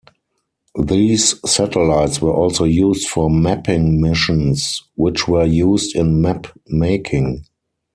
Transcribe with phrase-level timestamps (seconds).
[0.83, 7.45] These satellites were also used for mapping missions, which were used in map making.